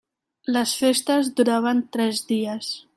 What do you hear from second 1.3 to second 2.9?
duraven tres dies.